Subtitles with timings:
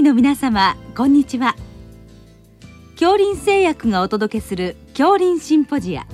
[0.00, 1.54] 位の皆様こんにちは。
[2.94, 6.06] 恐林製薬がお届けする恐林シンポジア。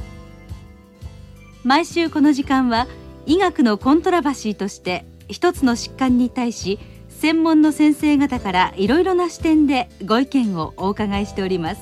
[1.62, 2.88] 毎週この時間は
[3.26, 6.80] 医学のコントラバシーとして一つの疾患に対し
[7.10, 11.80] 専門の先生方からいろいろな視点でご意見をお伺いしております。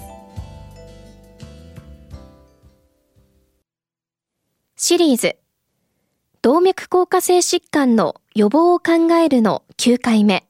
[4.76, 5.36] シリーズ。
[6.42, 10.45] 動脈硬化性疾患の予防を考えるの9回目。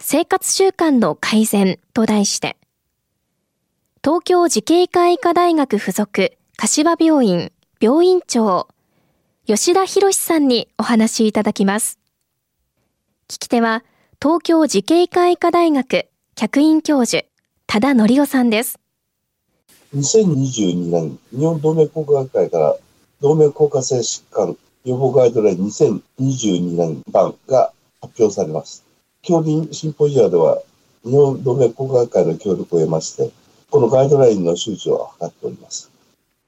[0.00, 2.56] 生活習慣の改善と題して
[4.02, 8.68] 東京慈恵会医科大学附属柏病院病院長
[9.46, 11.98] 吉田博さんにお話しいただきます。
[13.28, 13.82] 聞き手は
[14.22, 17.24] 東京慈恵会医科大学客員教授
[17.66, 18.78] 多田則夫さんです。
[19.96, 22.76] 2022年日本動脈硬化学会から
[23.20, 28.87] 動脈硬化性疾患予防ガイドライン2022年版が発表されます。
[29.22, 30.62] 教林シンポジアでは
[31.04, 33.30] 日本動脈硬化学会の協力を得まして、
[33.70, 35.90] このガイドラインの周知を図っております。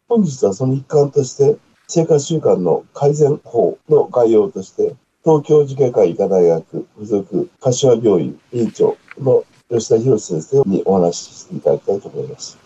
[0.09, 1.57] 本日はその一環として、
[1.89, 12.57] 生活習慣の改善法の概要として、東京慈恵会医科大学附属柏病院院長の吉田博先生にお話ししていただきたいと思います。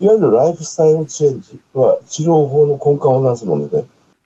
[0.00, 3.84] いわゆるライフスタイルチェンジは治療法の根幹をなすもので、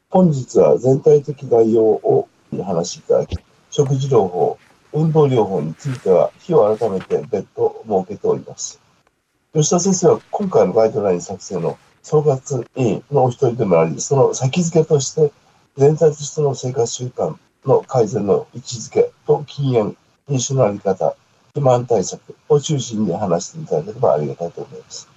[0.09, 2.29] 本日は全体的概要を
[2.65, 3.37] 話しいただき、
[3.71, 4.56] 食事療法、
[4.97, 8.81] 運動療法については、日を改めて別途設けております。
[9.53, 15.31] 吉田先生は今回のガイドライン作成の総括委員のお一人でもあり、その先付けとして、
[15.77, 19.97] 全体としての生活習慣の改善の位置づけと禁煙、
[20.29, 21.15] 飲酒のあり方、
[21.49, 25.11] 肥満対策を中心に話していただければありがたいと思います。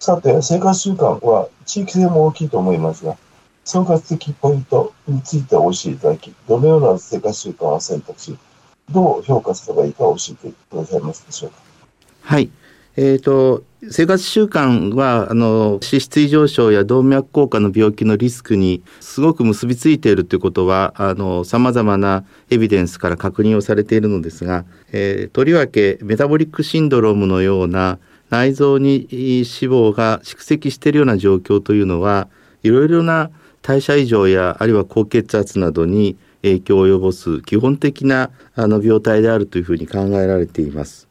[0.00, 3.16] さて、生活習慣は地域性も大きいと思いますが、
[3.64, 8.36] 総括的ポイントについてお教えいただき、どのような生活習慣を選択し、
[8.90, 11.56] どう評価すればいいか教えてくださいますでしょうか？
[12.22, 12.50] はい。
[12.96, 27.98] えっ、ー、と、生活習慣は、あの、脂質異常症や動脈硬化の病気のリスクにすごく結びついているということは、あの、様々なエビデンスから確認をされているのですが、えー、とりわけメタボリックシンドロームのような
[28.30, 32.28] 内臓に脂肪が蓄積しているような状況というのは、
[32.62, 33.30] いろいろな
[33.60, 41.08] 代謝異常やあるいは高血圧などに影響を及ぼす基本的なあの病態であるというふうに考えられています。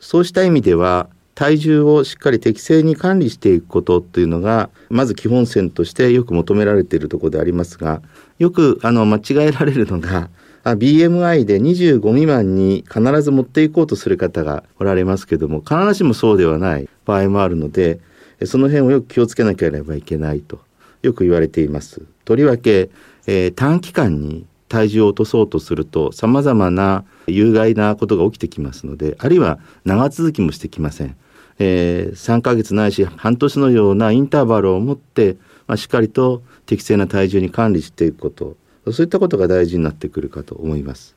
[0.00, 8.02] そうした意味では体重をしっかり適正に管理していくことというのがまず基本線としてよく求められているところでありますが
[8.38, 10.28] よくあの間違えられるのが
[10.64, 18.00] BMI で25未満に必ず持っていこうとする方がおられますけども必ずしもそうではない場合もあるので
[18.44, 20.60] その辺をよく気をつけなければいけないと
[21.02, 22.02] よく言われています。
[22.24, 22.90] とりわけ、
[23.26, 31.14] えー、短期間に体重を落とそうとすると様々な有害なことが起きてきますのであるいは長続きもしてきません、
[31.58, 38.56] えー、3ヶ月ないし半年のようなインターバルを持って、まあ、しっかりと適正な体重に管理していくこと
[38.90, 41.14] そういったことが大事になってくるかと思います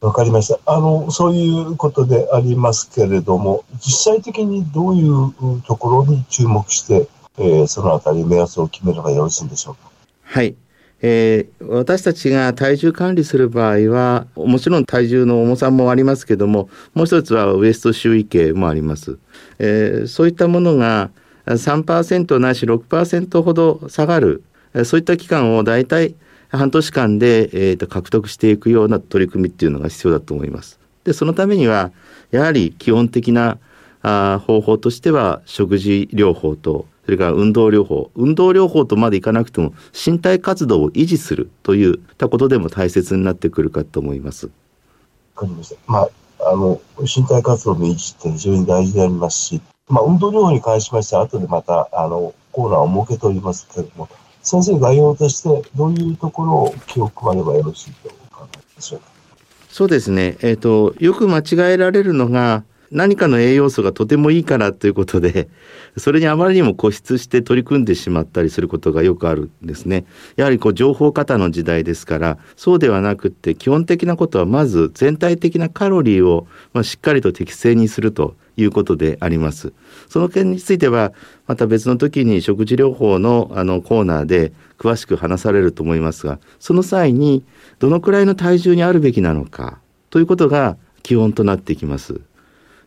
[0.00, 0.58] わかりました。
[0.66, 7.08] あの、そういうことでありますけれども、実際的にどういうところに注目して、
[7.38, 9.90] えー、そのあたり目安を決めればよろしいんでしょうか？
[10.22, 10.54] はい。
[11.02, 19.18] えー、私たちが体重管理する場合はもちろん体重の重さもありますけどももう一つはウエスト周囲系もあります、
[19.58, 21.10] えー、そういったものが
[21.46, 24.42] 3%ないし6%ほど下がる
[24.84, 26.14] そういった期間を大体
[26.48, 30.78] 半年間で、えーと、獲得していくような取り組みっていうのが必要だと思います。
[31.04, 31.92] でそのためには
[32.30, 33.58] やはり基本的な
[34.02, 44.46] あ方法としては食事療法とそれから運動療法運動療法とまでいかなくても身体活動を維持するといったことでも大切になってくるかと思います。
[44.46, 44.52] わ
[45.36, 45.76] かりました。
[45.86, 46.10] まあ、
[46.50, 54.08] あの、身体活動の維持って非常に大事でありますし、まあ、運動療法に関しましては、後でまた、あの、コーナーを設けておりますけれども、
[54.42, 59.06] 先生概要としてどういうところを気を配ればよろしいとお考えでしょうか？
[59.68, 60.38] そうですね。
[60.40, 65.48] えっ、ー、と、よく間違えられるのが、何かの栄養素がとてもいいからということで
[65.96, 70.04] それにあまりにも固執して取り組んでしまったりすることがよくあるんですね。
[70.36, 79.72] やはりこう情報過多の時代ですからそうではなくって基本的なことはまず全体的なカロリーをまあしっかりと適正にするということであります。
[80.08, 81.12] その件については
[81.46, 87.44] また別の時に食事療法のあのコーナーで詳しく話されると思いますがその際に
[87.78, 89.78] どのくらいの体重にあるべきなのか
[90.10, 92.20] ということが基本となってきます。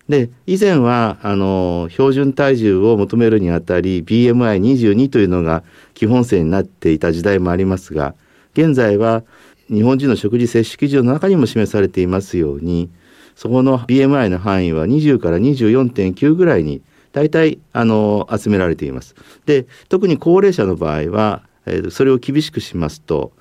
[0.10, 5.64] で以前はあの標準体重を求めるにあたり BMI22 というのが
[5.94, 8.16] 基本線になっていた時代もありますが
[8.54, 9.24] 現在は
[9.70, 12.90] 日本人の食事摂取基準の中にも示されていますように
[13.36, 19.16] そこの BMI の範囲は20から24.9ぐらいに大体あの集められています。
[19.46, 23.32] で特に高齢者の場合は、えー、それを厳しくしますと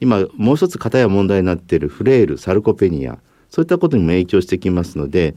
[0.00, 3.18] 今もう一つ片や問題になっているフレイルサルコペニア
[3.48, 5.34] そういったことにも影響してきますので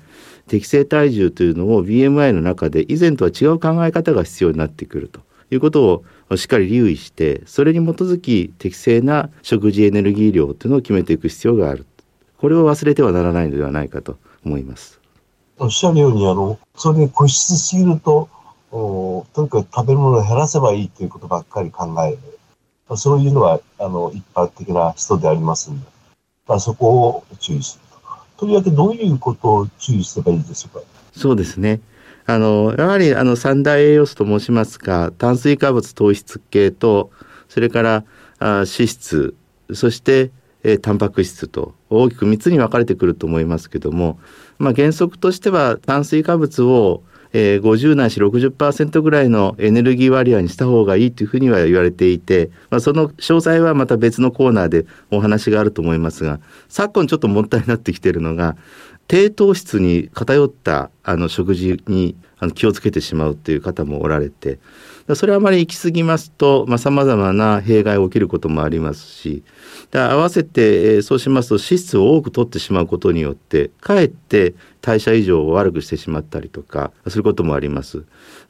[0.50, 11.86] 適正体重というのを BMI の中で以前とは違う考え方が必要になってくるということをしっかり留意してそれに基づき適正な食事エネルギー量というのを決めていく必要がある
[12.38, 15.00] これを忘れてはならないのではないかと思います。
[15.58, 18.30] おっしゃるようにあのそれに固執すぎると
[18.72, 25.86] おとにかく食べるものを減らせばいいということばっかり考えるそういうのはあの一般的な人でありますので、
[26.48, 27.89] まあ、そこを注意する。
[28.40, 30.86] とりわけどういうことを注意すればいいでしょうか？
[31.12, 31.82] そうですね。
[32.26, 37.12] あのやはりあの三大栄養素と申しますか炭水化物糖質系と
[37.48, 38.04] それから
[38.38, 39.36] あ脂質
[39.74, 40.32] そして
[40.62, 44.20] えー、タンパク質と大きく3つに分かれてくると思いますけども、
[44.58, 47.02] まあ、原則としては炭水化物を
[47.34, 56.40] えー、50ないし60%ぐらいのエネルギー割合にした方がいいというふうには言われていて、まあ、その詳細はまた別のコーナーでお話があると思いますが
[56.70, 58.58] 昨今ちょっと問題になってきているのが
[59.08, 64.60] 低糖質に偏ったあの食事にあの気をつけてしまうという方もおられて
[65.16, 69.44] それはあまり行き過ぎますとさまざ、まな弊害が起きることもありますし
[69.92, 78.06] だ合わせて、えー、そうしますと脂質を多く取ってしまうことによってかえって代謝異常を悪くしてしまったりとかすることもあります。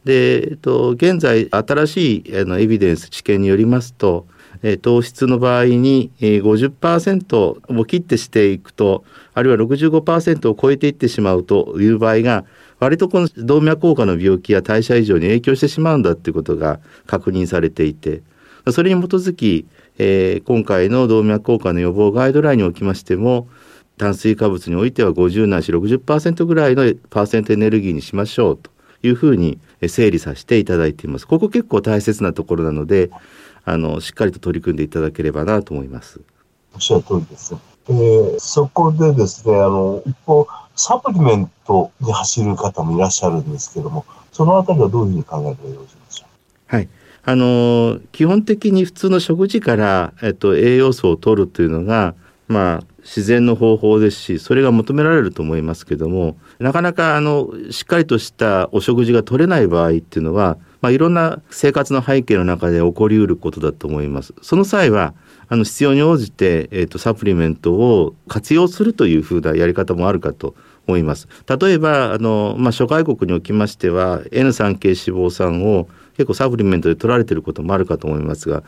[0.05, 4.27] で、えっと、現在新しいあのエビデンス知見によりますと
[4.63, 9.03] え糖質の場合に、えー、50%を切ってしていくと
[9.33, 12.45] あるいは65%を超えていってしまうという場合が
[12.79, 18.21] 割とこの動脈硬化の病気や代謝異常に影響してしまうんだっていうことが確認されていて
[18.71, 19.65] それに基づき、
[19.97, 23.47] えー、今回の動脈硬化の予防ガイドラインにおきましても
[23.97, 28.71] 炭水化物においては50ないし60%ぐらいのパーセントエネルギーにしましょうと
[29.03, 31.27] いうふうに整理させていただいています。
[31.27, 33.09] ここ結構大切なところなので
[33.71, 36.21] あのしっかりと取り組んでいただければなと思います。
[36.73, 37.55] おっしゃる通りです。
[37.89, 46.89] えー、そこでですね、あの一方サプリメントで走る方もいらっしゃるんですけども、そのあたりはどういうふうに考えればよろしいでしょうはい。
[47.23, 52.15] あの基本的に普通の食事から、えっと、栄養素を取るというのが、
[52.47, 64.33] まあ、自然の方法ですしそれが求められると思いますけどもなかなかあのしっかりとしたお食事が取れない場合っていうのは、まあ、いろんな生活の背景の中で起こりうることだと思います。
[64.41, 65.13] その際は
[65.49, 70.55] あの必要に応じて、えーと、サプリメントを活用するというふうなやり方もあるかと
[70.87, 71.27] 思います。
[71.47, 78.63] 例えばあの、まあ、諸外国におきましては N3 系脂肪酸を結構サプリメントで取られていることもあるかと思いますが、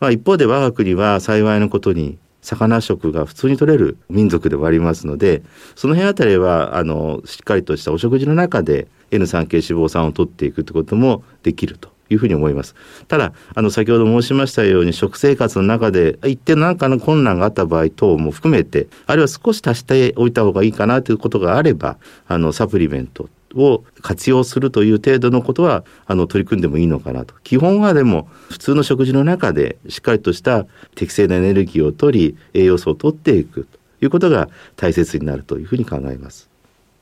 [0.00, 5.42] まあ、一方で我が国は幸いのことに魚食が普通に取れる民族ではありますので
[5.76, 12.74] その辺あたりはあのしっかりとしたお食事の中で N3 系脂肪酸を取っていくということもできるというふうに思います。
[13.08, 36.51] ただあの先ほど申しましたように食生活の中で一定何かの困難があった場合等も含めてあるいは少し足しておいた方がいいかなということがあればあのサプリメントを活用するという程度のことはあの取り組んでもいいのかなと基本はでも普通の食事の中でしっかりとした適正なエネルギーを取り栄養素を取っていくということが大切になるというふうに考えます。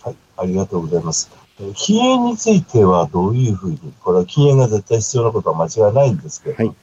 [0.02, 1.30] はい、ありがとうございます。
[1.74, 6.74] 禁煙についてはどういうふうに、これは禁煙が絶対必要なことは間違いないんですけど、はい、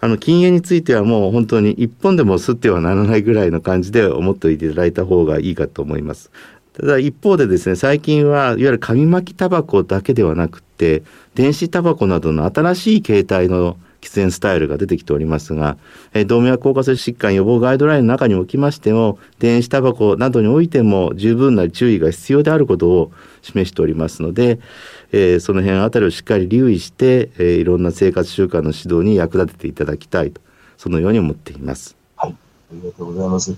[0.00, 6.30] あの禁煙についてはもう本当に一本でも吸ってはならないぐらいの感じで思っておいていただいた方がいいかと思います。
[6.74, 11.02] ただ一方でですね最近はいわゆる紙巻きタバコだけではなくて
[11.34, 13.76] 電子タバコなどの新しい形態の
[14.08, 15.76] 喫煙スタイルが出てきておりますが、
[16.14, 23.12] え動脈硬化性疾患予防ガイドラインの中におきましても電子タバコなどにおいても十分な注意が必要であることを
[23.42, 24.58] 示しておりますので、
[25.12, 30.40] えー、その辺あたりをしっかり留意して、えー、いろんな生活習慣の指導に役立てていただきたいと
[30.76, 31.96] そのように思っています。
[32.16, 33.54] はい、ありがとうございます。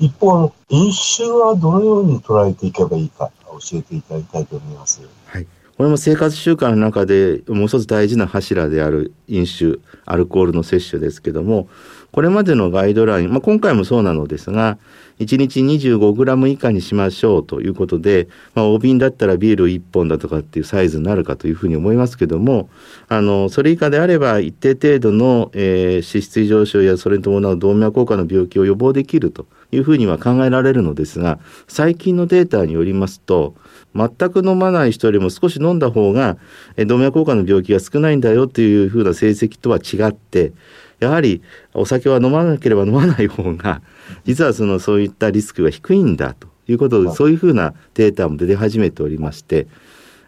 [0.00, 5.02] 一方、飲酒はどのように捉えていけばいいか教えていただきたいと思います。
[5.26, 5.46] はい。
[5.76, 11.68] これも生活習慣の中でもう一つ大事な柱である飲酒アルコールの摂取ですけども
[12.14, 14.78] これまでのガイドライン、まあ、今回もそうなのですが
[15.18, 22.70] 1日 25g 以下にしましょうということで、まあ、お瓶だったらビール1本だとかっていうサイズになるかというふうに思いますけども
[23.08, 33.56] あのそれ以下であれば一定程度の、えー、脂質異常症やそれに伴う動脈硬化の病気を予防できるというふうには考えられるのですが最近のデータによりますと
[33.92, 36.36] 全く飲まない人よりも少し飲んだ方が
[36.76, 40.52] 動脈硬化の病気が少ないんだよというふうな成績とは違って
[41.00, 43.82] やはりお酒は飲まなければ飲まない方が
[44.24, 49.66] 実はそのそういったリスクが低いんだということで、そういうふうなデータも出始めておりまして、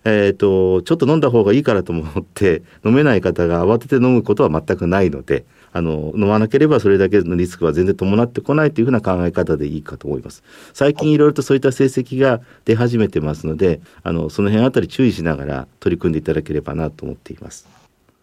[0.05, 10.45] えーと、ちょっと飲んだ方がいいからと思って飲めない方が慌てて飲むことは全くないのであの飲まなければそれだけのリスクは全然伴ってこないというふうな考え方でいいかと思います。
[10.73, 17.69] 最近いろいろとそういった成績が出始めてますのであのその辺あたり注意しながら取り組んでいただければなと思っています。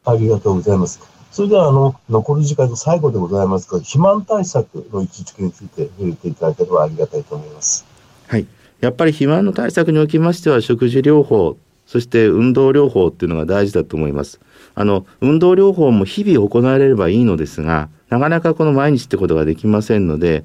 [0.06, 7.88] ありがとうございますそれではあの残り時間の最後でございますが肥満対策の位置づけについて触れていただければありがたいと思います
[8.28, 8.46] はい
[8.82, 14.40] やっぱり肥満の対策におきましては食事療法そして運動療法っていうのが大事だと思います。
[14.76, 20.44] あの運動療法も日々行われればいいのですがなかなかこの毎日ってことができませんので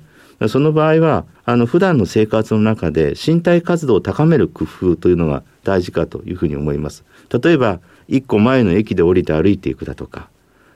[0.49, 7.05] その場合はあの普段の生活の中で身体活動を高める工夫というのが大事かというふうに思います。
[7.31, 10.31] 例えば一個前の駅で降りて歩いていくだとか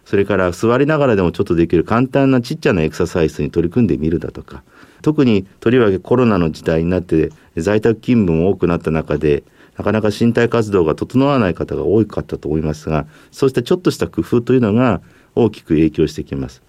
[0.05, 4.63] それから座りながらでもちょっとできる簡単なちっちゃなエクササイズに取り組んでみるだとか
[5.03, 9.45] 特にとりわけコロナの時代になって在宅勤務も多くなった中で
[9.77, 15.01] なかなか身体活動が整わない方が多かったと思いますがそうしたちょっとした工夫というのが
[15.35, 16.63] 大きく影響してきます。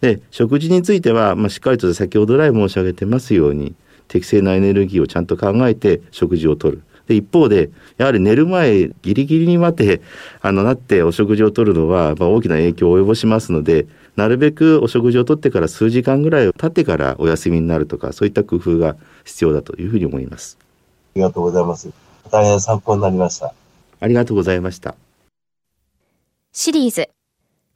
[0.00, 3.74] で食事については、まあ、しっかりと先ほど来申し上げてますように
[4.06, 6.82] 適正なエネルギーをちゃんと考えて食事をとる。
[7.08, 10.02] で一方でやはり寝る前ギリギリに待って
[10.40, 20.58] あのなってお食事をとるのは、まあ、大きな影響を及ぼしますのでなるべくお食事をとってから数時間ぐらい経ってからお休みになるとかそういった工夫が必要だというふうに思います。
[20.60, 20.64] あ
[21.16, 21.90] りがとうございます。
[22.30, 23.54] 大変参考になりました。
[24.00, 24.94] ありがとうございました。
[26.52, 27.08] シリーズ、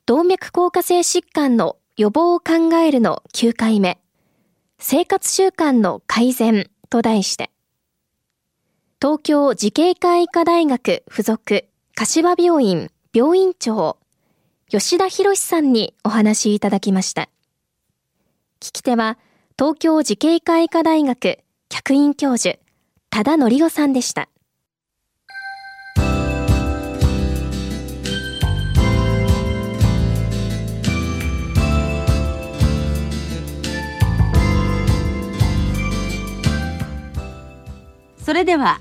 [0.06, 3.98] 動脈硬化性疾患の予防を考えるの9回目、
[4.78, 7.50] 生活習慣の改善と題して、
[9.02, 11.64] 東京慈恵会医科大学附属
[11.96, 13.96] 柏病院病院長、
[14.68, 17.22] 吉田博さんにお話いただきました。
[18.60, 19.18] 聞き手は、
[19.58, 22.60] 東京慈恵会医科大学客員教授、
[23.10, 24.28] 多田則夫さんでした。
[38.24, 38.80] それでは